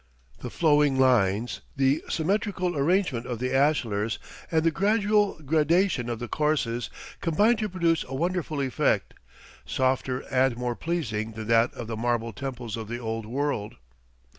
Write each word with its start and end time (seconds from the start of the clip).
The 0.39 0.49
flowing 0.49 0.97
lines, 0.97 1.61
the 1.75 2.03
symmetrical 2.09 2.75
arrangement 2.75 3.27
of 3.27 3.37
the 3.37 3.51
ashlars, 3.53 4.17
and 4.49 4.63
the 4.63 4.71
gradual 4.71 5.37
gradation 5.45 6.09
of 6.09 6.17
the 6.17 6.27
courses, 6.27 6.89
combined 7.21 7.59
to 7.59 7.69
produce 7.69 8.03
a 8.05 8.15
wonderful 8.15 8.61
effect, 8.63 9.13
softer 9.63 10.21
and 10.33 10.57
more 10.57 10.75
pleasing 10.75 11.33
than 11.33 11.45
that 11.49 11.71
of 11.75 11.85
the 11.85 11.97
marble 11.97 12.33
temples 12.33 12.77
of 12.77 12.87
the 12.87 12.97
Old 12.97 13.27
World. 13.27 13.75